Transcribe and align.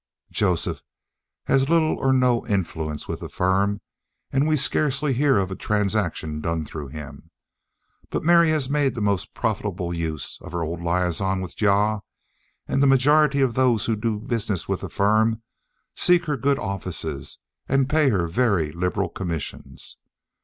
Joseph 0.31 0.81
has 1.43 1.69
little 1.69 1.95
or 1.99 2.11
no 2.11 2.43
influence 2.47 3.07
with 3.07 3.19
the 3.19 3.29
firm, 3.29 3.81
and 4.31 4.47
we 4.47 4.57
scarcely 4.57 5.13
hear 5.13 5.37
of 5.37 5.51
a 5.51 5.55
transaction 5.55 6.41
done 6.41 6.65
through 6.65 6.87
him, 6.87 7.29
but 8.09 8.23
Mary 8.23 8.49
has 8.49 8.67
made 8.67 8.95
the 8.95 9.01
most 9.01 9.35
profitable 9.35 9.95
use 9.95 10.39
of 10.41 10.53
her 10.53 10.63
old 10.63 10.81
liaison 10.81 11.39
with 11.39 11.55
Jah, 11.55 12.01
and 12.67 12.81
the 12.81 12.87
majority 12.87 13.41
of 13.41 13.53
those 13.53 13.85
who 13.85 13.95
do 13.95 14.17
business 14.19 14.67
with 14.67 14.81
the 14.81 14.89
firm 14.89 15.43
seek 15.95 16.25
her 16.25 16.35
good 16.35 16.57
offices, 16.57 17.37
and 17.69 17.87
pay 17.87 18.09
her 18.09 18.27
very 18.27 18.71
liberal 18.71 19.07
commissions. 19.07 19.97